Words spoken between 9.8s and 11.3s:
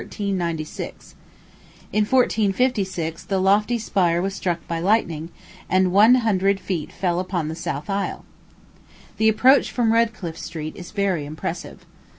Redcliffe Street is very